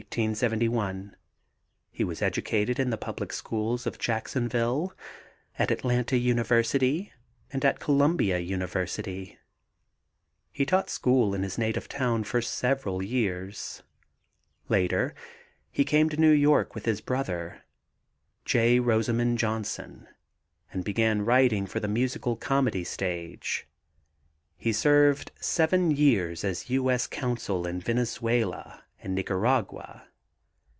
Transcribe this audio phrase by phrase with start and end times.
[1.91, 4.93] He was educated in the public schools of Jacksonville,
[5.57, 7.13] at Atlanta University
[7.53, 9.37] and at Columbia University.
[10.51, 13.83] He taught school in his native town for several years.
[14.67, 15.13] Later
[15.69, 17.63] he came to New York with his brother,
[18.43, 18.79] J.
[18.81, 20.07] Rosamond Johnson,
[20.73, 23.65] and began writing for the musical comedy stage.
[24.57, 26.91] He served seven years as U.
[26.91, 27.07] S.
[27.07, 30.07] Consul in Venezuela and Nicaragua.